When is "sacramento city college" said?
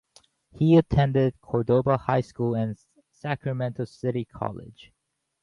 3.11-4.91